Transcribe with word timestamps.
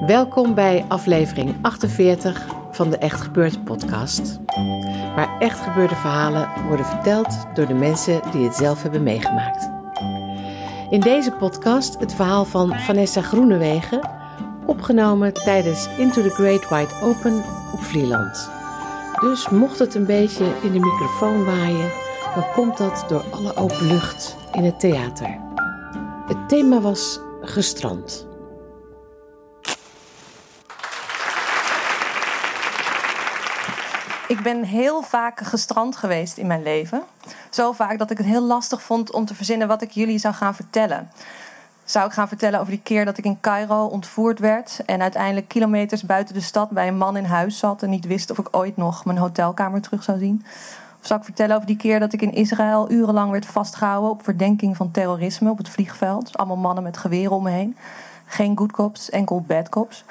Welkom 0.00 0.54
bij 0.54 0.84
aflevering 0.88 1.54
48 1.62 2.46
van 2.70 2.90
de 2.90 2.98
Echt 2.98 3.20
Gebeurd 3.20 3.64
podcast. 3.64 4.38
Waar 5.14 5.38
echt 5.38 5.58
gebeurde 5.58 5.94
verhalen 5.94 6.48
worden 6.68 6.86
verteld 6.86 7.46
door 7.54 7.66
de 7.66 7.74
mensen 7.74 8.20
die 8.32 8.44
het 8.44 8.54
zelf 8.54 8.82
hebben 8.82 9.02
meegemaakt. 9.02 9.70
In 10.90 11.00
deze 11.00 11.32
podcast 11.32 11.98
het 11.98 12.14
verhaal 12.14 12.44
van 12.44 12.74
Vanessa 12.78 13.22
Groenewegen, 13.22 14.10
opgenomen 14.66 15.32
tijdens 15.32 15.88
Into 15.98 16.22
the 16.22 16.30
Great 16.30 16.68
Wide 16.68 16.94
Open 17.02 17.44
op 17.72 17.80
Vlieland. 17.80 18.50
Dus 19.20 19.48
mocht 19.48 19.78
het 19.78 19.94
een 19.94 20.06
beetje 20.06 20.44
in 20.62 20.72
de 20.72 20.78
microfoon 20.78 21.44
waaien, 21.44 21.90
dan 22.34 22.44
komt 22.54 22.76
dat 22.76 23.04
door 23.08 23.24
alle 23.30 23.56
open 23.56 23.86
lucht 23.86 24.36
in 24.52 24.64
het 24.64 24.80
theater. 24.80 25.38
Het 26.26 26.48
thema 26.48 26.80
was 26.80 27.20
gestrand. 27.40 28.26
Ik 34.28 34.42
ben 34.42 34.62
heel 34.62 35.02
vaak 35.02 35.40
gestrand 35.40 35.96
geweest 35.96 36.36
in 36.36 36.46
mijn 36.46 36.62
leven. 36.62 37.02
Zo 37.50 37.72
vaak 37.72 37.98
dat 37.98 38.10
ik 38.10 38.18
het 38.18 38.26
heel 38.26 38.42
lastig 38.42 38.82
vond 38.82 39.12
om 39.12 39.24
te 39.24 39.34
verzinnen 39.34 39.68
wat 39.68 39.82
ik 39.82 39.90
jullie 39.90 40.18
zou 40.18 40.34
gaan 40.34 40.54
vertellen. 40.54 41.10
Zou 41.84 42.06
ik 42.06 42.12
gaan 42.12 42.28
vertellen 42.28 42.60
over 42.60 42.72
die 42.72 42.82
keer 42.82 43.04
dat 43.04 43.18
ik 43.18 43.24
in 43.24 43.40
Cairo 43.40 43.84
ontvoerd 43.84 44.38
werd 44.38 44.80
en 44.86 45.02
uiteindelijk 45.02 45.48
kilometers 45.48 46.02
buiten 46.02 46.34
de 46.34 46.40
stad 46.40 46.70
bij 46.70 46.88
een 46.88 46.96
man 46.96 47.16
in 47.16 47.24
huis 47.24 47.58
zat 47.58 47.82
en 47.82 47.90
niet 47.90 48.06
wist 48.06 48.30
of 48.30 48.38
ik 48.38 48.48
ooit 48.50 48.76
nog 48.76 49.04
mijn 49.04 49.18
hotelkamer 49.18 49.80
terug 49.80 50.02
zou 50.02 50.18
zien? 50.18 50.44
Of 51.00 51.06
zou 51.06 51.18
ik 51.18 51.24
vertellen 51.24 51.54
over 51.54 51.66
die 51.66 51.76
keer 51.76 52.00
dat 52.00 52.12
ik 52.12 52.22
in 52.22 52.32
Israël 52.32 52.90
urenlang 52.90 53.30
werd 53.30 53.46
vastgehouden 53.46 54.10
op 54.10 54.24
verdenking 54.24 54.76
van 54.76 54.90
terrorisme 54.90 55.50
op 55.50 55.58
het 55.58 55.68
vliegveld? 55.68 56.36
Allemaal 56.36 56.56
mannen 56.56 56.84
met 56.84 56.96
geweren 56.96 57.32
om 57.32 57.42
me 57.42 57.50
heen. 57.50 57.76
Geen 58.26 58.56
good 58.56 58.72
cops, 58.72 59.10
enkel 59.10 59.40
bad 59.40 59.68
cops. 59.68 60.04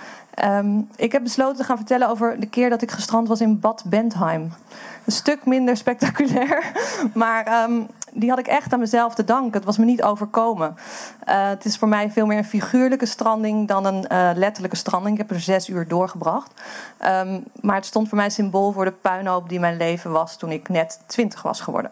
Um, 0.43 0.89
ik 0.95 1.11
heb 1.11 1.23
besloten 1.23 1.57
te 1.57 1.63
gaan 1.63 1.77
vertellen 1.77 2.09
over 2.09 2.39
de 2.39 2.45
keer 2.45 2.69
dat 2.69 2.81
ik 2.81 2.91
gestrand 2.91 3.27
was 3.27 3.41
in 3.41 3.59
Bad 3.59 3.83
Bentheim. 3.85 4.53
Een 5.05 5.11
stuk 5.11 5.45
minder 5.45 5.77
spectaculair, 5.77 6.71
maar 7.13 7.63
um, 7.63 7.87
die 8.11 8.29
had 8.29 8.39
ik 8.39 8.47
echt 8.47 8.73
aan 8.73 8.79
mezelf 8.79 9.15
te 9.15 9.23
danken. 9.23 9.53
Het 9.53 9.63
was 9.63 9.77
me 9.77 9.85
niet 9.85 10.03
overkomen. 10.03 10.75
Uh, 11.29 11.47
het 11.47 11.65
is 11.65 11.77
voor 11.77 11.87
mij 11.87 12.11
veel 12.11 12.25
meer 12.25 12.37
een 12.37 12.45
figuurlijke 12.45 13.05
stranding 13.05 13.67
dan 13.67 13.85
een 13.85 14.05
uh, 14.11 14.29
letterlijke 14.35 14.77
stranding. 14.77 15.13
Ik 15.19 15.27
heb 15.27 15.31
er 15.31 15.43
zes 15.43 15.69
uur 15.69 15.87
doorgebracht. 15.87 16.51
Um, 17.05 17.43
maar 17.61 17.75
het 17.75 17.85
stond 17.85 18.07
voor 18.07 18.17
mij 18.17 18.29
symbool 18.29 18.71
voor 18.71 18.85
de 18.85 18.91
puinhoop 18.91 19.49
die 19.49 19.59
mijn 19.59 19.77
leven 19.77 20.11
was 20.11 20.37
toen 20.37 20.51
ik 20.51 20.69
net 20.69 20.99
twintig 21.05 21.41
was 21.41 21.61
geworden. 21.61 21.91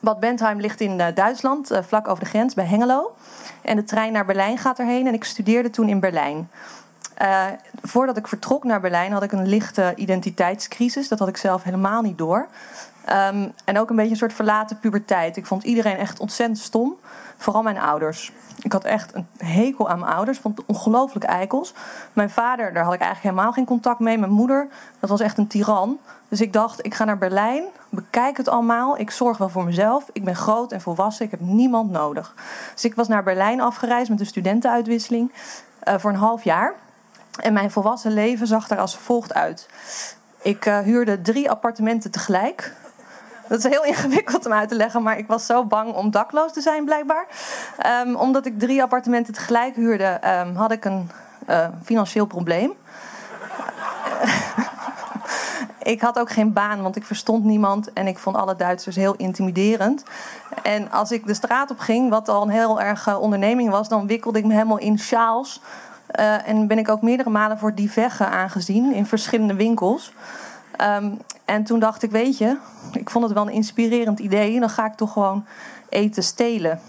Bad 0.00 0.20
Bentheim 0.20 0.60
ligt 0.60 0.80
in 0.80 0.98
uh, 0.98 1.06
Duitsland, 1.14 1.70
vlak 1.80 2.08
over 2.08 2.24
de 2.24 2.30
grens 2.30 2.54
bij 2.54 2.64
Hengelo. 2.64 3.16
En 3.62 3.76
de 3.76 3.84
trein 3.84 4.12
naar 4.12 4.26
Berlijn 4.26 4.58
gaat 4.58 4.78
erheen 4.78 5.06
en 5.06 5.14
ik 5.14 5.24
studeerde 5.24 5.70
toen 5.70 5.88
in 5.88 6.00
Berlijn. 6.00 6.48
Uh, 7.22 7.46
voordat 7.82 8.16
ik 8.16 8.28
vertrok 8.28 8.64
naar 8.64 8.80
Berlijn 8.80 9.12
had 9.12 9.22
ik 9.22 9.32
een 9.32 9.46
lichte 9.46 9.92
identiteitscrisis. 9.96 11.08
Dat 11.08 11.18
had 11.18 11.28
ik 11.28 11.36
zelf 11.36 11.62
helemaal 11.62 12.02
niet 12.02 12.18
door. 12.18 12.48
Um, 13.08 13.52
en 13.64 13.78
ook 13.78 13.90
een 13.90 13.96
beetje 13.96 14.10
een 14.10 14.16
soort 14.16 14.32
verlaten 14.32 14.78
puberteit. 14.78 15.36
Ik 15.36 15.46
vond 15.46 15.62
iedereen 15.62 15.96
echt 15.96 16.20
ontzettend 16.20 16.58
stom. 16.58 16.96
Vooral 17.36 17.62
mijn 17.62 17.78
ouders. 17.78 18.32
Ik 18.62 18.72
had 18.72 18.84
echt 18.84 19.14
een 19.14 19.26
hekel 19.36 19.88
aan 19.88 19.98
mijn 19.98 20.12
ouders. 20.12 20.38
Vond 20.38 20.64
ongelooflijk 20.66 21.24
eikels. 21.24 21.74
Mijn 22.12 22.30
vader, 22.30 22.72
daar 22.72 22.84
had 22.84 22.94
ik 22.94 23.00
eigenlijk 23.00 23.34
helemaal 23.34 23.52
geen 23.52 23.64
contact 23.64 23.98
mee. 23.98 24.18
Mijn 24.18 24.32
moeder, 24.32 24.68
dat 25.00 25.10
was 25.10 25.20
echt 25.20 25.38
een 25.38 25.46
tiran. 25.46 25.98
Dus 26.28 26.40
ik 26.40 26.52
dacht, 26.52 26.86
ik 26.86 26.94
ga 26.94 27.04
naar 27.04 27.18
Berlijn. 27.18 27.64
Bekijk 27.88 28.36
het 28.36 28.48
allemaal. 28.48 28.98
Ik 28.98 29.10
zorg 29.10 29.38
wel 29.38 29.48
voor 29.48 29.64
mezelf. 29.64 30.08
Ik 30.12 30.24
ben 30.24 30.36
groot 30.36 30.72
en 30.72 30.80
volwassen. 30.80 31.24
Ik 31.24 31.30
heb 31.30 31.40
niemand 31.40 31.90
nodig. 31.90 32.34
Dus 32.74 32.84
ik 32.84 32.94
was 32.94 33.08
naar 33.08 33.22
Berlijn 33.22 33.60
afgereisd 33.60 34.10
met 34.10 34.20
een 34.20 34.26
studentenuitwisseling. 34.26 35.32
Uh, 35.88 35.94
voor 35.98 36.10
een 36.10 36.16
half 36.16 36.44
jaar. 36.44 36.74
En 37.40 37.52
mijn 37.52 37.70
volwassen 37.70 38.12
leven 38.12 38.46
zag 38.46 38.70
er 38.70 38.78
als 38.78 38.96
volgt 38.96 39.34
uit. 39.34 39.68
Ik 40.42 40.66
uh, 40.66 40.78
huurde 40.78 41.20
drie 41.20 41.50
appartementen 41.50 42.10
tegelijk. 42.10 42.74
Dat 43.50 43.58
is 43.58 43.70
heel 43.70 43.84
ingewikkeld 43.92 44.46
om 44.46 44.52
uit 44.52 44.68
te 44.68 44.74
leggen, 44.74 45.02
maar 45.02 45.18
ik 45.18 45.26
was 45.26 45.46
zo 45.46 45.64
bang 45.64 45.94
om 45.94 46.10
dakloos 46.10 46.52
te 46.52 46.60
zijn, 46.60 46.84
blijkbaar. 46.84 47.26
Um, 48.06 48.14
omdat 48.14 48.46
ik 48.46 48.58
drie 48.58 48.82
appartementen 48.82 49.34
tegelijk 49.34 49.74
huurde, 49.74 50.20
um, 50.24 50.54
had 50.54 50.72
ik 50.72 50.84
een 50.84 51.10
uh, 51.48 51.68
financieel 51.84 52.26
probleem. 52.26 52.72
ik 55.92 56.00
had 56.00 56.18
ook 56.18 56.30
geen 56.30 56.52
baan, 56.52 56.82
want 56.82 56.96
ik 56.96 57.04
verstond 57.04 57.44
niemand 57.44 57.92
en 57.92 58.06
ik 58.06 58.18
vond 58.18 58.36
alle 58.36 58.56
Duitsers 58.56 58.96
heel 58.96 59.14
intimiderend. 59.14 60.04
En 60.62 60.90
als 60.90 61.12
ik 61.12 61.26
de 61.26 61.34
straat 61.34 61.70
op 61.70 61.78
ging, 61.78 62.10
wat 62.10 62.28
al 62.28 62.42
een 62.42 62.48
heel 62.48 62.80
erg 62.80 63.08
uh, 63.08 63.20
onderneming 63.20 63.70
was, 63.70 63.88
dan 63.88 64.06
wikkelde 64.06 64.38
ik 64.38 64.44
me 64.44 64.52
helemaal 64.52 64.78
in 64.78 64.98
sjaals 64.98 65.60
uh, 66.18 66.48
en 66.48 66.66
ben 66.66 66.78
ik 66.78 66.88
ook 66.88 67.02
meerdere 67.02 67.30
malen 67.30 67.58
voor 67.58 67.74
die 67.74 67.90
veggen 67.90 68.28
aangezien 68.30 68.92
in 68.92 69.06
verschillende 69.06 69.54
winkels. 69.54 70.12
Um, 70.80 71.18
en 71.50 71.64
toen 71.64 71.78
dacht 71.78 72.02
ik, 72.02 72.10
weet 72.10 72.38
je, 72.38 72.56
ik 72.92 73.10
vond 73.10 73.24
het 73.24 73.32
wel 73.32 73.46
een 73.46 73.52
inspirerend 73.52 74.18
idee. 74.18 74.60
Dan 74.60 74.70
ga 74.70 74.86
ik 74.86 74.94
toch 74.94 75.12
gewoon 75.12 75.44
eten 75.88 76.22
stelen. 76.22 76.80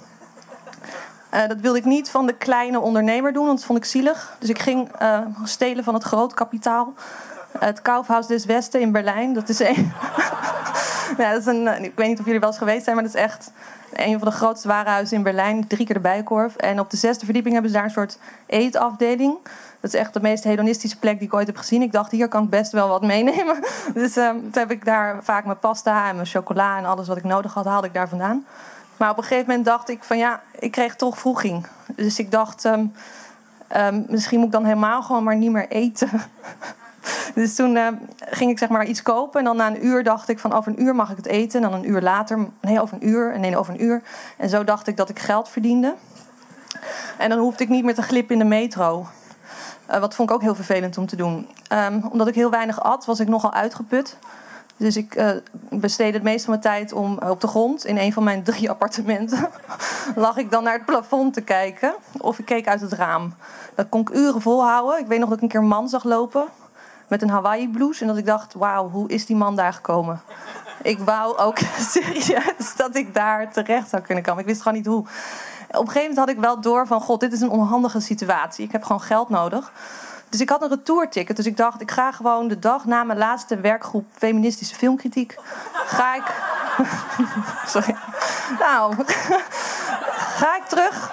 Uh, 1.33 1.47
dat 1.47 1.59
wilde 1.59 1.77
ik 1.77 1.85
niet 1.85 2.09
van 2.09 2.25
de 2.25 2.33
kleine 2.33 2.79
ondernemer 2.79 3.33
doen, 3.33 3.45
want 3.45 3.57
dat 3.57 3.67
vond 3.67 3.79
ik 3.79 3.85
zielig. 3.85 4.35
Dus 4.39 4.49
ik 4.49 4.59
ging 4.59 4.89
uh, 5.01 5.19
stelen 5.43 5.83
van 5.83 5.93
het 5.93 6.03
groot 6.03 6.33
kapitaal. 6.33 6.93
Het 7.59 7.81
Kaufhaus 7.81 8.27
des 8.27 8.45
Westen 8.45 8.81
in 8.81 8.91
Berlijn. 8.91 9.33
Dat 9.33 9.49
is 9.49 9.59
een. 9.59 9.75
ja, 11.17 11.31
dat 11.31 11.39
is 11.39 11.45
een 11.45 11.83
ik 11.83 11.91
weet 11.95 12.07
niet 12.07 12.19
of 12.19 12.25
jullie 12.25 12.39
wel 12.39 12.49
eens 12.49 12.57
geweest 12.57 12.83
zijn, 12.83 12.95
maar 12.95 13.05
dat 13.05 13.15
is 13.15 13.21
echt 13.21 13.51
een 13.93 14.19
van 14.19 14.27
de 14.27 14.33
grootste 14.33 14.67
warenhuizen 14.67 15.17
in 15.17 15.23
Berlijn, 15.23 15.67
drie 15.67 15.85
keer 15.85 15.95
de 15.95 16.01
Bijkorf. 16.01 16.55
En 16.55 16.79
op 16.79 16.89
de 16.89 16.97
zesde 16.97 17.25
verdieping 17.25 17.53
hebben 17.53 17.71
ze 17.71 17.77
daar 17.77 17.87
een 17.87 17.93
soort 17.93 18.19
eetafdeling. 18.45 19.37
Dat 19.81 19.93
is 19.93 19.99
echt 19.99 20.13
de 20.13 20.21
meest 20.21 20.43
hedonistische 20.43 20.97
plek 20.97 21.17
die 21.17 21.27
ik 21.27 21.33
ooit 21.33 21.47
heb 21.47 21.57
gezien. 21.57 21.81
Ik 21.81 21.91
dacht, 21.91 22.11
hier 22.11 22.27
kan 22.27 22.43
ik 22.43 22.49
best 22.49 22.71
wel 22.71 22.87
wat 22.87 23.01
meenemen. 23.01 23.55
Dus 23.93 24.15
um, 24.15 24.41
toen 24.41 24.61
heb 24.61 24.71
ik 24.71 24.85
daar 24.85 25.23
vaak 25.23 25.45
mijn 25.45 25.59
pasta 25.59 26.09
en 26.09 26.15
mijn 26.15 26.27
chocola 26.27 26.77
en 26.77 26.85
alles 26.85 27.07
wat 27.07 27.17
ik 27.17 27.23
nodig 27.23 27.53
had, 27.53 27.65
haalde 27.65 27.87
ik 27.87 27.93
daar 27.93 28.09
vandaan. 28.09 28.45
Maar 28.97 29.09
op 29.09 29.17
een 29.17 29.23
gegeven 29.23 29.47
moment 29.47 29.65
dacht 29.65 29.89
ik 29.89 30.03
van 30.03 30.17
ja, 30.17 30.41
ik 30.59 30.71
kreeg 30.71 30.95
toch 30.95 31.17
vroeging. 31.17 31.67
Dus 31.95 32.19
ik 32.19 32.31
dacht, 32.31 32.63
um, 32.63 32.93
um, 33.77 34.05
misschien 34.09 34.37
moet 34.37 34.47
ik 34.47 34.53
dan 34.53 34.65
helemaal 34.65 35.01
gewoon 35.01 35.23
maar 35.23 35.35
niet 35.35 35.51
meer 35.51 35.67
eten. 35.67 36.09
Dus 37.35 37.55
toen 37.55 37.77
ging 38.17 38.51
ik 38.51 38.57
zeg 38.57 38.69
maar 38.69 38.85
iets 38.85 39.01
kopen. 39.01 39.39
En 39.39 39.45
dan 39.45 39.55
na 39.55 39.67
een 39.67 39.85
uur 39.85 40.03
dacht 40.03 40.29
ik 40.29 40.39
van 40.39 40.53
over 40.53 40.71
een 40.71 40.81
uur 40.81 40.95
mag 40.95 41.09
ik 41.09 41.17
het 41.17 41.25
eten. 41.25 41.63
En 41.63 41.69
dan 41.69 41.79
een 41.79 41.89
uur 41.89 42.01
later, 42.01 42.47
nee 42.61 42.81
over 42.81 42.97
een 42.99 43.07
uur. 43.07 43.33
En 43.33 43.41
nee 43.41 43.57
over 43.57 43.73
een 43.73 43.83
uur. 43.83 44.01
En 44.37 44.49
zo 44.49 44.63
dacht 44.63 44.87
ik 44.87 44.97
dat 44.97 45.09
ik 45.09 45.19
geld 45.19 45.49
verdiende. 45.49 45.95
En 47.17 47.29
dan 47.29 47.39
hoefde 47.39 47.63
ik 47.63 47.69
niet 47.69 47.83
meer 47.83 47.95
te 47.95 48.01
glippen 48.01 48.33
in 48.33 48.39
de 48.39 48.47
metro. 48.47 49.07
Uh, 49.91 49.99
wat 49.99 50.15
vond 50.15 50.29
ik 50.29 50.35
ook 50.35 50.41
heel 50.41 50.55
vervelend 50.55 50.97
om 50.97 51.05
te 51.05 51.15
doen. 51.15 51.47
Um, 51.73 52.03
omdat 52.11 52.27
ik 52.27 52.35
heel 52.35 52.49
weinig 52.49 52.83
at, 52.83 53.05
was 53.05 53.19
ik 53.19 53.27
nogal 53.27 53.53
uitgeput. 53.53 54.17
Dus 54.77 54.97
ik 54.97 55.15
uh, 55.15 55.29
besteedde 55.69 56.13
het 56.13 56.23
meeste 56.23 56.45
van 56.45 56.59
mijn 56.61 56.75
tijd 56.75 56.93
om 56.93 57.17
op 57.17 57.41
de 57.41 57.47
grond 57.47 57.85
in 57.85 57.97
een 57.97 58.13
van 58.13 58.23
mijn 58.23 58.43
drie 58.43 58.69
appartementen. 58.71 59.49
lag 60.15 60.37
ik 60.37 60.51
dan 60.51 60.63
naar 60.63 60.73
het 60.73 60.85
plafond 60.85 61.33
te 61.33 61.41
kijken. 61.41 61.93
Of 62.17 62.39
ik 62.39 62.45
keek 62.45 62.67
uit 62.67 62.81
het 62.81 62.93
raam. 62.93 63.33
Dat 63.75 63.85
kon 63.89 64.01
ik 64.01 64.09
uren 64.09 64.41
volhouden. 64.41 64.99
Ik 64.99 65.07
weet 65.07 65.19
nog 65.19 65.27
dat 65.27 65.37
ik 65.37 65.43
een 65.43 65.49
keer 65.49 65.59
een 65.59 65.67
man 65.67 65.89
zag 65.89 66.03
lopen 66.03 66.45
met 67.07 67.21
een 67.21 67.29
Hawaii 67.29 67.69
blouse. 67.69 68.01
En 68.01 68.07
dat 68.07 68.17
ik 68.17 68.25
dacht, 68.25 68.53
wauw, 68.53 68.89
hoe 68.89 69.09
is 69.09 69.25
die 69.25 69.35
man 69.35 69.55
daar 69.55 69.73
gekomen? 69.73 70.21
Ik 70.81 70.99
wou 70.99 71.37
ook 71.37 71.57
serieus 71.93 72.75
dat 72.75 72.95
ik 72.95 73.13
daar 73.13 73.51
terecht 73.51 73.89
zou 73.89 74.01
kunnen 74.01 74.23
komen. 74.23 74.41
Ik 74.41 74.47
wist 74.47 74.61
gewoon 74.61 74.77
niet 74.77 74.87
hoe. 74.87 75.05
Op 75.71 75.79
een 75.79 75.91
gegeven 75.91 75.99
moment 75.99 76.17
had 76.17 76.29
ik 76.29 76.39
wel 76.39 76.61
door 76.61 76.87
van, 76.87 77.01
god, 77.01 77.19
dit 77.19 77.33
is 77.33 77.41
een 77.41 77.49
onhandige 77.49 77.99
situatie. 77.99 78.65
Ik 78.65 78.71
heb 78.71 78.83
gewoon 78.83 79.01
geld 79.01 79.29
nodig. 79.29 79.71
Dus 80.29 80.41
ik 80.41 80.49
had 80.49 80.61
een 80.61 80.69
retourticket. 80.69 81.35
Dus 81.35 81.45
ik 81.45 81.57
dacht, 81.57 81.81
ik 81.81 81.91
ga 81.91 82.11
gewoon 82.11 82.47
de 82.47 82.59
dag 82.59 82.85
na 82.85 83.03
mijn 83.03 83.17
laatste 83.17 83.59
werkgroep 83.59 84.05
feministische 84.13 84.75
filmkritiek. 84.75 85.35
Ga 85.73 86.15
ik. 86.15 86.23
Sorry. 87.73 87.95
Nou, 88.59 88.93
ga 90.41 90.55
ik 90.55 90.63
terug 90.67 91.11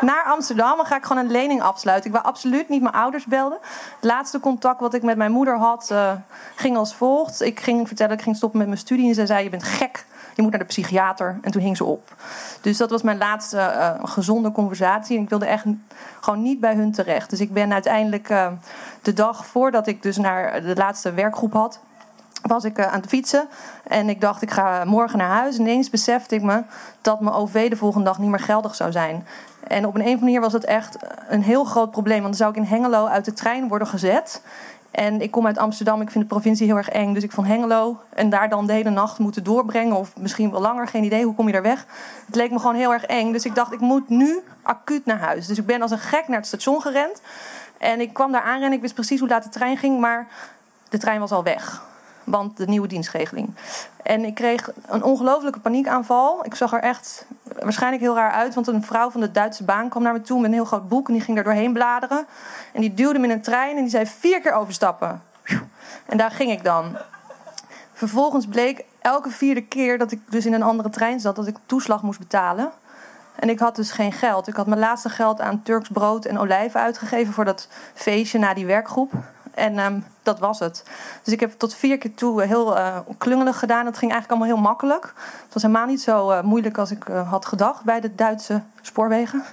naar 0.00 0.24
Amsterdam. 0.24 0.76
Dan 0.76 0.86
ga 0.86 0.96
ik 0.96 1.04
gewoon 1.04 1.24
een 1.24 1.30
lening 1.30 1.62
afsluiten. 1.62 2.06
Ik 2.06 2.16
wou 2.16 2.26
absoluut 2.26 2.68
niet 2.68 2.82
mijn 2.82 2.94
ouders 2.94 3.24
belden. 3.24 3.58
Het 3.94 4.04
laatste 4.04 4.40
contact 4.40 4.80
wat 4.80 4.94
ik 4.94 5.02
met 5.02 5.16
mijn 5.16 5.32
moeder 5.32 5.58
had, 5.58 5.88
uh, 5.92 6.12
ging 6.54 6.76
als 6.76 6.94
volgt. 6.94 7.40
Ik 7.40 7.60
ging 7.60 7.86
vertellen, 7.86 8.16
ik 8.16 8.22
ging 8.22 8.36
stoppen 8.36 8.58
met 8.58 8.68
mijn 8.68 8.80
studie. 8.80 9.08
En 9.08 9.14
ze 9.14 9.26
zei, 9.26 9.44
je 9.44 9.50
bent 9.50 9.64
gek. 9.64 10.05
Je 10.36 10.42
moet 10.42 10.50
naar 10.50 10.60
de 10.60 10.66
psychiater. 10.66 11.38
En 11.42 11.50
toen 11.50 11.62
hing 11.62 11.76
ze 11.76 11.84
op. 11.84 12.14
Dus 12.60 12.76
dat 12.76 12.90
was 12.90 13.02
mijn 13.02 13.18
laatste 13.18 13.56
uh, 13.56 13.90
gezonde 14.02 14.52
conversatie. 14.52 15.16
En 15.16 15.22
ik 15.22 15.28
wilde 15.28 15.46
echt 15.46 15.64
gewoon 16.20 16.42
niet 16.42 16.60
bij 16.60 16.74
hun 16.74 16.92
terecht. 16.92 17.30
Dus 17.30 17.40
ik 17.40 17.52
ben 17.52 17.72
uiteindelijk 17.72 18.30
uh, 18.30 18.48
de 19.02 19.12
dag 19.12 19.46
voordat 19.46 19.86
ik 19.86 20.02
dus 20.02 20.16
naar 20.16 20.62
de 20.62 20.74
laatste 20.74 21.12
werkgroep 21.12 21.52
had 21.52 21.80
was 22.42 22.64
ik 22.64 22.80
aan 22.80 23.00
het 23.00 23.08
fietsen. 23.08 23.48
En 23.84 24.08
ik 24.08 24.20
dacht, 24.20 24.42
ik 24.42 24.50
ga 24.50 24.84
morgen 24.84 25.18
naar 25.18 25.28
huis. 25.28 25.54
En 25.54 25.60
ineens 25.60 25.90
besefte 25.90 26.34
ik 26.34 26.42
me 26.42 26.62
dat 27.00 27.20
mijn 27.20 27.34
OV 27.34 27.70
de 27.70 27.76
volgende 27.76 28.06
dag 28.06 28.18
niet 28.18 28.30
meer 28.30 28.40
geldig 28.40 28.74
zou 28.74 28.92
zijn. 28.92 29.26
En 29.66 29.86
op 29.86 29.94
een, 29.94 30.00
een 30.00 30.06
of 30.06 30.12
andere 30.12 30.24
manier 30.24 30.40
was 30.40 30.52
het 30.52 30.64
echt 30.64 30.96
een 31.28 31.42
heel 31.42 31.64
groot 31.64 31.90
probleem. 31.90 32.22
Want 32.22 32.38
dan 32.38 32.46
zou 32.46 32.50
ik 32.50 32.56
in 32.56 32.76
Hengelo 32.76 33.06
uit 33.06 33.24
de 33.24 33.32
trein 33.32 33.68
worden 33.68 33.88
gezet. 33.88 34.42
En 34.90 35.20
ik 35.20 35.30
kom 35.30 35.46
uit 35.46 35.58
Amsterdam, 35.58 36.00
ik 36.00 36.10
vind 36.10 36.24
de 36.24 36.30
provincie 36.30 36.66
heel 36.66 36.76
erg 36.76 36.88
eng. 36.88 37.14
Dus 37.14 37.22
ik 37.22 37.32
van 37.32 37.44
Hengelo 37.44 38.00
en 38.14 38.30
daar 38.30 38.48
dan 38.48 38.66
de 38.66 38.72
hele 38.72 38.90
nacht 38.90 39.18
moeten 39.18 39.44
doorbrengen. 39.44 39.96
Of 39.96 40.16
misschien 40.16 40.50
wel 40.50 40.60
langer, 40.60 40.88
geen 40.88 41.04
idee. 41.04 41.24
Hoe 41.24 41.34
kom 41.34 41.46
je 41.46 41.52
daar 41.52 41.62
weg? 41.62 41.86
Het 42.26 42.34
leek 42.34 42.50
me 42.50 42.58
gewoon 42.58 42.74
heel 42.74 42.92
erg 42.92 43.04
eng. 43.04 43.32
Dus 43.32 43.44
ik 43.44 43.54
dacht, 43.54 43.72
ik 43.72 43.80
moet 43.80 44.08
nu 44.08 44.40
acuut 44.62 45.04
naar 45.06 45.18
huis. 45.18 45.46
Dus 45.46 45.58
ik 45.58 45.66
ben 45.66 45.82
als 45.82 45.90
een 45.90 45.98
gek 45.98 46.28
naar 46.28 46.38
het 46.38 46.46
station 46.46 46.80
gerend. 46.80 47.20
En 47.78 48.00
ik 48.00 48.12
kwam 48.12 48.32
daar 48.32 48.42
aanrennen. 48.42 48.72
Ik 48.72 48.80
wist 48.80 48.94
precies 48.94 49.20
hoe 49.20 49.28
laat 49.28 49.42
de 49.42 49.48
trein 49.48 49.76
ging. 49.76 50.00
Maar 50.00 50.28
de 50.88 50.98
trein 50.98 51.20
was 51.20 51.32
al 51.32 51.42
weg 51.42 51.82
want 52.26 52.56
de 52.56 52.66
nieuwe 52.66 52.88
dienstregeling. 52.88 53.54
En 54.02 54.24
ik 54.24 54.34
kreeg 54.34 54.70
een 54.86 55.02
ongelofelijke 55.02 55.60
paniekaanval. 55.60 56.44
Ik 56.44 56.54
zag 56.54 56.72
er 56.72 56.80
echt 56.80 57.26
waarschijnlijk 57.60 58.02
heel 58.02 58.14
raar 58.14 58.32
uit, 58.32 58.54
want 58.54 58.66
een 58.66 58.82
vrouw 58.82 59.10
van 59.10 59.20
de 59.20 59.30
Duitse 59.30 59.64
baan 59.64 59.88
kwam 59.88 60.02
naar 60.02 60.12
me 60.12 60.20
toe 60.20 60.40
met 60.40 60.46
een 60.46 60.56
heel 60.56 60.64
groot 60.64 60.88
boek 60.88 61.06
en 61.08 61.12
die 61.12 61.22
ging 61.22 61.38
er 61.38 61.44
doorheen 61.44 61.72
bladeren. 61.72 62.26
En 62.72 62.80
die 62.80 62.94
duwde 62.94 63.18
me 63.18 63.24
in 63.24 63.32
een 63.32 63.42
trein 63.42 63.76
en 63.76 63.82
die 63.82 63.90
zei 63.90 64.06
vier 64.06 64.40
keer 64.40 64.52
overstappen. 64.52 65.22
En 66.06 66.16
daar 66.16 66.30
ging 66.30 66.50
ik 66.50 66.64
dan. 66.64 66.96
Vervolgens 67.92 68.46
bleek 68.46 68.84
elke 69.00 69.30
vierde 69.30 69.62
keer 69.62 69.98
dat 69.98 70.12
ik 70.12 70.20
dus 70.28 70.46
in 70.46 70.52
een 70.52 70.62
andere 70.62 70.90
trein 70.90 71.20
zat, 71.20 71.36
dat 71.36 71.46
ik 71.46 71.56
toeslag 71.66 72.02
moest 72.02 72.18
betalen. 72.18 72.70
En 73.36 73.48
ik 73.48 73.58
had 73.58 73.76
dus 73.76 73.90
geen 73.90 74.12
geld. 74.12 74.48
Ik 74.48 74.54
had 74.54 74.66
mijn 74.66 74.80
laatste 74.80 75.08
geld 75.08 75.40
aan 75.40 75.62
Turks 75.62 75.88
brood 75.88 76.24
en 76.24 76.38
olijven 76.38 76.80
uitgegeven 76.80 77.32
voor 77.32 77.44
dat 77.44 77.68
feestje 77.94 78.38
na 78.38 78.54
die 78.54 78.66
werkgroep. 78.66 79.12
En 79.56 79.78
um, 79.78 80.04
dat 80.22 80.38
was 80.38 80.58
het. 80.58 80.84
Dus 81.22 81.32
ik 81.32 81.40
heb 81.40 81.52
tot 81.52 81.74
vier 81.74 81.98
keer 81.98 82.14
toe 82.14 82.42
heel 82.42 82.76
uh, 82.76 82.98
klungelig 83.18 83.58
gedaan. 83.58 83.86
Het 83.86 83.98
ging 83.98 84.12
eigenlijk 84.12 84.30
allemaal 84.40 84.56
heel 84.56 84.68
makkelijk. 84.68 85.12
Het 85.44 85.52
was 85.52 85.62
helemaal 85.62 85.86
niet 85.86 86.02
zo 86.02 86.30
uh, 86.30 86.42
moeilijk 86.42 86.78
als 86.78 86.90
ik 86.90 87.04
had 87.04 87.46
gedacht 87.46 87.84
bij 87.84 88.00
de 88.00 88.14
Duitse 88.14 88.62
spoorwegen. 88.82 89.44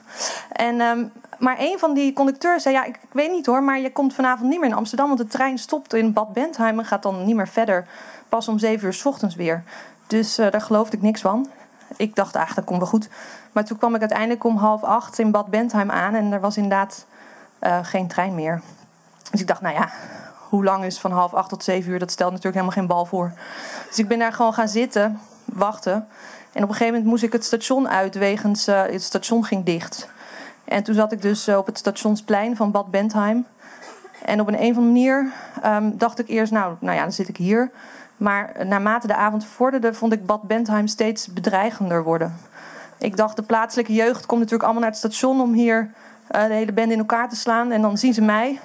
En, 0.52 0.82
um, 0.82 1.12
maar 1.40 1.56
een 1.60 1.80
van 1.80 1.94
die 1.94 2.14
conducteurs 2.14 2.64
zei: 2.64 2.76
Ja, 2.76 2.84
ik, 2.84 3.00
weet 3.12 3.32
niet 3.32 3.46
hoor, 3.46 3.64
maar 3.64 3.80
je 3.80 3.92
komt 3.92 4.14
vanavond 4.14 4.50
niet 4.50 4.60
meer 4.60 4.70
in 4.70 4.76
Amsterdam. 4.76 5.08
Want 5.08 5.20
de 5.20 5.28
trein 5.28 5.58
stopt 5.58 5.94
in 5.94 6.14
Bad 6.14 6.34
Bentheim 6.34 6.80
en 6.80 6.86
gaat 6.86 7.04
dan 7.04 7.26
niet 7.26 7.36
meer 7.36 7.48
verder. 7.48 7.88
Pas 8.30 8.48
om 8.48 8.60
zeven 8.60 8.86
uur 8.88 8.94
s 8.94 9.06
ochtends 9.06 9.36
weer. 9.36 9.64
Dus 10.08 10.36
daar 10.36 10.62
geloofde 10.62 10.98
ik 10.98 11.04
niks 11.04 11.22
van. 11.22 11.50
Ik 11.98 12.16
dacht, 12.16 12.36
ach, 12.36 12.54
dat 12.54 12.64
komt 12.66 12.80
wel 12.80 12.88
goed. 12.88 13.10
Maar 13.52 13.66
toen 13.66 13.78
kwam 13.78 13.96
ik 13.96 14.00
uiteindelijk 14.00 14.44
om 14.44 14.58
half 14.58 14.84
acht 14.84 15.20
in 15.20 15.32
Bad 15.32 15.48
Bentheim 15.48 15.92
aan 15.92 16.16
en 16.16 16.32
er 16.32 16.42
was 16.42 16.58
inderdaad 16.58 17.06
geen 17.84 18.08
trein 18.08 18.36
meer. 18.36 18.62
Dus 19.32 19.42
ik 19.42 19.48
dacht, 19.48 19.62
nou 19.62 19.76
ja, 19.76 19.90
hoe 20.50 20.64
lang 20.64 20.84
is 20.84 21.00
van 21.00 21.12
half 21.12 21.34
acht 21.34 21.50
tot 21.50 21.64
zeven 21.64 21.92
uur? 21.92 22.00
Dat 22.00 22.12
stelt 22.12 22.32
natuurlijk 22.32 22.56
helemaal 22.56 22.78
geen 22.78 22.88
bal 22.88 23.06
voor. 23.06 23.34
Dus 23.88 24.00
ik 24.00 24.08
ben 24.08 24.20
daar 24.20 24.34
gewoon 24.34 24.54
gaan 24.54 24.68
zitten, 24.68 25.20
wachten. 25.46 26.08
En 26.52 26.64
op 26.64 26.70
een 26.70 26.76
gegeven 26.76 26.86
moment 26.86 27.06
moest 27.06 27.24
ik 27.24 27.32
het 27.32 27.46
station 27.46 27.90
uit, 27.90 28.16
wegens 28.16 28.68
uh, 28.68 28.82
het 28.82 29.04
station 29.04 29.46
ging 29.46 29.66
dicht. 29.66 30.10
En 30.66 30.84
toen 30.84 30.96
zat 30.96 31.12
ik 31.12 31.22
dus 31.22 31.48
uh, 31.48 31.58
op 31.58 31.66
het 31.66 31.78
stationsplein 31.78 32.56
van 32.56 32.72
Bad 32.72 32.92
Bentheim. 32.92 33.46
En 34.26 34.40
op 34.40 34.48
een, 34.48 34.54
een 34.54 34.72
of 34.72 34.78
andere 34.78 34.86
manier 34.86 35.32
um, 35.66 35.98
dacht 35.98 36.20
ik 36.20 36.28
eerst, 36.28 36.52
nou, 36.52 36.76
nou 36.80 36.96
ja, 36.96 37.02
dan 37.02 37.12
zit 37.12 37.28
ik 37.28 37.38
hier. 37.38 37.72
Maar 38.18 38.66
naarmate 38.66 39.08
de 39.08 39.16
avond 39.16 39.46
vorderde, 39.46 39.94
vond 39.94 40.14
ik 40.14 40.26
Bad 40.26 40.42
Bentheim 40.42 40.88
steeds 40.88 41.28
bedreigender 41.28 42.04
worden. 42.04 42.38
Ik 42.98 43.18
dacht, 43.18 43.36
de 43.36 43.42
plaatselijke 43.42 43.94
jeugd 43.94 44.26
komt 44.26 44.40
natuurlijk 44.40 44.64
allemaal 44.64 44.82
naar 44.82 44.92
het 44.92 45.00
station 45.00 45.42
om 45.42 45.54
hier 45.54 45.92
de 46.28 46.38
hele 46.38 46.74
band 46.74 46.92
in 46.92 46.98
elkaar 46.98 47.30
te 47.30 47.36
slaan. 47.36 47.72
En 47.72 47.82
dan 47.82 47.98
zien 47.98 48.14
ze 48.14 48.22
mij. 48.22 48.60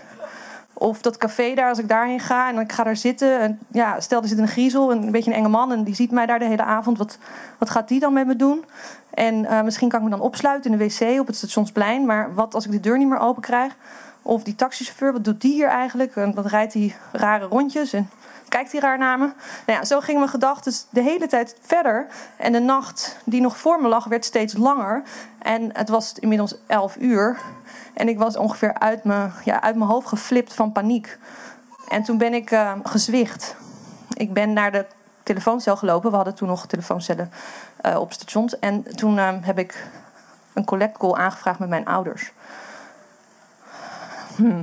Of 0.80 1.02
dat 1.02 1.16
café 1.16 1.54
daar, 1.54 1.68
als 1.68 1.78
ik 1.78 1.88
daarheen 1.88 2.20
ga 2.20 2.48
en 2.48 2.58
ik 2.58 2.72
ga 2.72 2.84
daar 2.84 2.96
zitten. 2.96 3.40
En 3.40 3.58
ja, 3.70 4.00
stel 4.00 4.22
er 4.22 4.28
zit 4.28 4.38
een 4.38 4.48
griezel, 4.48 4.92
een 4.92 5.10
beetje 5.10 5.30
een 5.30 5.36
enge 5.36 5.48
man. 5.48 5.72
En 5.72 5.84
die 5.84 5.94
ziet 5.94 6.10
mij 6.10 6.26
daar 6.26 6.38
de 6.38 6.44
hele 6.44 6.62
avond. 6.62 6.98
Wat, 6.98 7.18
wat 7.58 7.70
gaat 7.70 7.88
die 7.88 8.00
dan 8.00 8.12
met 8.12 8.26
me 8.26 8.36
doen? 8.36 8.64
En 9.10 9.34
uh, 9.34 9.62
misschien 9.62 9.88
kan 9.88 9.98
ik 9.98 10.04
me 10.04 10.10
dan 10.10 10.20
opsluiten 10.20 10.72
in 10.72 10.78
de 10.78 10.84
wc 10.84 11.20
op 11.20 11.26
het 11.26 11.36
stationsplein. 11.36 12.06
Maar 12.06 12.34
wat 12.34 12.54
als 12.54 12.64
ik 12.64 12.70
de 12.70 12.80
deur 12.80 12.98
niet 12.98 13.08
meer 13.08 13.18
open 13.18 13.42
krijg? 13.42 13.76
Of 14.22 14.42
die 14.42 14.54
taxichauffeur, 14.54 15.12
wat 15.12 15.24
doet 15.24 15.40
die 15.40 15.52
hier 15.52 15.68
eigenlijk? 15.68 16.16
En 16.16 16.34
wat 16.34 16.46
rijdt 16.46 16.72
hij 16.72 16.94
rare 17.12 17.46
rondjes? 17.46 17.92
En 17.92 18.10
kijkt 18.48 18.72
hij 18.72 18.80
raar 18.80 18.98
naar 18.98 19.18
me? 19.18 19.24
Nou 19.66 19.78
ja, 19.78 19.84
zo 19.84 20.00
gingen 20.00 20.20
mijn 20.20 20.32
gedachten 20.32 20.72
de 20.90 21.02
hele 21.02 21.26
tijd 21.26 21.56
verder. 21.60 22.06
En 22.36 22.52
de 22.52 22.60
nacht 22.60 23.16
die 23.24 23.40
nog 23.40 23.58
voor 23.58 23.82
me 23.82 23.88
lag, 23.88 24.04
werd 24.04 24.24
steeds 24.24 24.56
langer. 24.56 25.02
En 25.38 25.70
het 25.72 25.88
was 25.88 26.12
inmiddels 26.18 26.54
elf 26.66 26.96
uur. 26.96 27.38
En 27.94 28.08
ik 28.08 28.18
was 28.18 28.36
ongeveer 28.36 28.78
uit 28.78 29.04
mijn, 29.04 29.32
ja, 29.44 29.62
uit 29.62 29.76
mijn 29.76 29.90
hoofd 29.90 30.08
geflipt 30.08 30.54
van 30.54 30.72
paniek. 30.72 31.18
En 31.88 32.02
toen 32.02 32.18
ben 32.18 32.34
ik 32.34 32.50
uh, 32.50 32.72
gezwicht. 32.82 33.56
Ik 34.14 34.32
ben 34.32 34.52
naar 34.52 34.72
de 34.72 34.86
telefooncel 35.22 35.76
gelopen. 35.76 36.10
We 36.10 36.16
hadden 36.16 36.34
toen 36.34 36.48
nog 36.48 36.66
telefooncellen 36.66 37.32
uh, 37.86 38.00
op 38.00 38.12
stations. 38.12 38.58
En 38.58 38.96
toen 38.96 39.16
uh, 39.16 39.28
heb 39.40 39.58
ik 39.58 39.86
een 40.52 40.64
collect 40.64 40.98
call 40.98 41.12
aangevraagd 41.12 41.58
met 41.58 41.68
mijn 41.68 41.86
ouders. 41.86 42.32
Hm. 44.36 44.62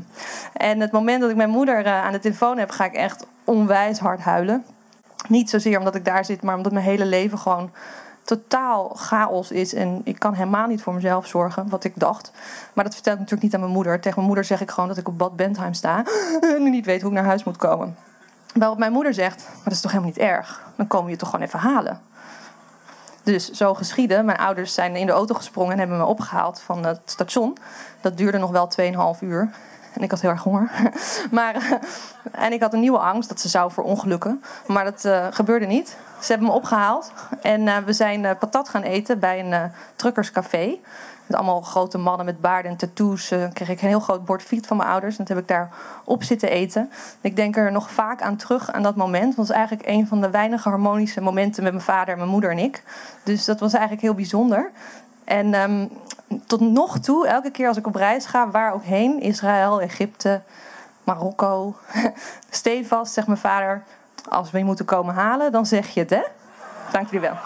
En 0.54 0.80
het 0.80 0.92
moment 0.92 1.22
dat 1.22 1.30
ik 1.30 1.36
mijn 1.36 1.50
moeder 1.50 1.88
aan 1.88 2.12
de 2.12 2.20
telefoon 2.20 2.58
heb, 2.58 2.70
ga 2.70 2.86
ik 2.86 2.94
echt 2.94 3.26
onwijs 3.46 4.00
hard 4.00 4.20
huilen. 4.20 4.66
Niet 5.28 5.50
zozeer 5.50 5.78
omdat 5.78 5.96
ik 5.96 6.06
daar 6.06 6.26
zit, 6.26 6.42
maar 6.42 6.56
omdat 6.56 6.72
mijn 6.72 6.86
hele 6.86 7.06
leven 7.06 7.38
gewoon 7.38 7.72
totaal 8.24 8.92
chaos 8.96 9.52
is. 9.52 9.74
En 9.74 10.02
ik 10.04 10.20
kan 10.20 10.34
helemaal 10.34 10.68
niet 10.68 10.82
voor 10.82 10.94
mezelf 10.94 11.28
zorgen, 11.28 11.70
wat 11.70 11.84
ik 11.84 11.94
dacht. 11.96 12.32
Maar 12.74 12.84
dat 12.84 12.94
vertel 12.94 13.14
ik 13.14 13.20
natuurlijk 13.20 13.44
niet 13.44 13.54
aan 13.54 13.60
mijn 13.60 13.74
moeder. 13.74 14.00
Tegen 14.00 14.14
mijn 14.16 14.28
moeder 14.28 14.44
zeg 14.46 14.62
ik 14.62 14.72
gewoon 14.72 14.90
dat 14.90 14.98
ik 14.98 15.08
op 15.08 15.18
Bad 15.18 15.36
Bentheim 15.36 15.74
sta. 15.74 16.04
En 16.42 16.64
niet 16.64 16.86
weet 16.86 17.02
hoe 17.02 17.10
ik 17.10 17.16
naar 17.16 17.26
huis 17.26 17.44
moet 17.44 17.58
komen. 17.58 17.96
Waarop 18.54 18.78
mijn 18.78 18.92
moeder 18.92 19.14
zegt, 19.14 19.48
maar 19.54 19.64
dat 19.64 19.74
is 19.74 19.82
toch 19.82 19.92
helemaal 19.92 20.14
niet 20.14 20.24
erg? 20.24 20.62
Dan 20.76 20.88
komen 20.88 21.06
we 21.06 21.12
je 21.12 21.18
toch 21.18 21.30
gewoon 21.30 21.46
even 21.46 21.60
halen. 21.60 22.02
Dus 23.24 23.52
zo 23.52 23.74
geschieden. 23.74 24.26
Mijn 24.26 24.38
ouders 24.38 24.74
zijn 24.74 24.96
in 24.96 25.06
de 25.06 25.12
auto 25.12 25.36
gesprongen 25.36 25.72
en 25.72 25.80
hebben 25.80 25.98
me 25.98 26.06
opgehaald 26.06 26.62
van 26.62 26.86
het 26.86 27.00
station. 27.06 27.58
Dat 28.02 28.18
duurde 28.18 28.38
nog 28.38 28.52
wel 28.52 28.70
2,5 29.16 29.20
uur. 29.20 29.50
En 29.96 30.02
ik 30.02 30.12
had 30.12 30.22
heel 30.22 30.30
erg 30.30 30.44
honger. 30.44 30.72
maar, 31.32 31.56
eh, 31.56 32.46
en 32.46 32.54
ik 32.54 32.62
had 32.62 32.74
een 32.74 32.80
nieuwe 32.80 32.98
angst 32.98 33.30
dat 33.30 33.40
ze 33.40 33.50
zou 33.50 33.72
verongelukken. 33.72 34.44
Maar 34.68 34.84
dat 34.84 35.06
uh, 35.06 35.28
gebeurde 35.32 35.66
niet. 35.66 35.98
Ze 36.20 36.32
hebben 36.32 36.48
me 36.48 36.54
opgehaald. 36.54 37.12
En 37.42 37.62
uh, 37.62 37.78
we 37.78 37.94
zijn 37.94 38.38
patat 38.38 38.70
gaan 38.70 38.82
eten 38.82 39.20
bij 39.20 39.40
een 39.40 39.72
truckerscafé. 39.96 40.78
Met 41.26 41.38
allemaal 41.38 41.62
grote 41.62 41.98
mannen 41.98 42.26
met 42.26 42.42
baarden 42.42 42.72
en 42.72 42.78
tattoos. 42.78 43.28
Kreeg 43.54 43.70
ik 43.70 43.82
een 43.82 43.88
heel 43.88 44.00
groot 44.00 44.26
bord 44.26 44.44
fiet 44.44 44.68
van 44.68 44.78
mijn 44.78 44.90
ouders. 44.90 45.18
En 45.18 45.26
dat 45.26 45.36
heb 45.36 45.44
ik 45.44 45.48
daar 45.48 45.70
op 46.04 46.24
zitten 46.24 46.50
eten. 46.50 46.92
Ik 47.22 47.36
denk 47.36 47.58
er 47.58 47.72
nog 47.72 47.92
vaak 47.92 48.22
aan 48.22 48.36
terug 48.36 48.72
aan 48.72 48.84
dat 48.84 48.96
moment. 48.96 49.36
Want 49.36 49.38
het 49.38 49.48
was 49.48 49.58
eigenlijk 49.58 49.88
een 49.88 50.08
van 50.08 50.22
de 50.22 50.30
weinige 50.30 50.70
harmonische 50.70 51.22
momenten 51.22 51.64
met 51.64 51.72
mijn 51.72 51.86
vader, 51.86 52.18
mijn 52.18 52.30
moeder 52.30 52.52
en 52.52 52.58
ik. 52.58 52.84
Dus 53.24 53.46
dat 53.46 53.60
was 53.60 53.74
eigenlijk 53.74 54.02
heel 54.02 54.14
bijzonder. 54.14 54.72
En 55.26 55.54
um, 55.54 55.90
tot 56.46 56.60
nog 56.60 57.00
toe, 57.00 57.28
elke 57.28 57.52
keer 57.52 57.68
als 57.68 57.78
ik 57.78 57.88
op 57.88 57.96
reis 57.96 58.26
ga, 58.26 58.50
waar 58.50 58.74
ook 58.74 58.84
heen, 58.84 59.20
Israël, 59.20 59.82
Egypte, 59.82 60.42
Marokko, 61.04 61.76
stevast, 62.50 63.14
zegt 63.14 63.28
mijn 63.28 63.40
vader, 63.40 63.84
als 64.30 64.52
we 64.52 64.58
je 64.58 64.64
moeten 64.64 64.86
komen 64.86 65.14
halen, 65.14 65.52
dan 65.52 65.66
zeg 65.66 65.90
je 65.90 66.00
het, 66.00 66.10
hè? 66.10 66.22
Dank 66.92 67.06
jullie 67.06 67.30
wel. 67.30 67.38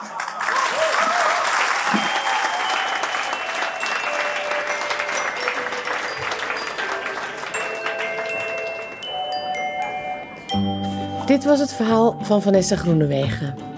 Dit 11.25 11.43
was 11.43 11.59
het 11.59 11.73
verhaal 11.73 12.17
van 12.21 12.41
Vanessa 12.41 12.75
Groenewegen. 12.75 13.68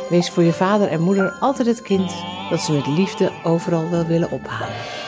wees 0.09 0.29
voor 0.29 0.43
je 0.43 0.53
vader 0.53 0.87
en 0.87 1.01
moeder 1.01 1.31
altijd 1.39 1.67
het 1.67 1.81
kind 1.81 2.13
dat 2.49 2.61
ze 2.61 2.71
met 2.71 2.87
liefde 2.87 3.31
overal 3.43 3.89
wel 3.89 4.05
willen 4.05 4.31
ophalen. 4.31 4.98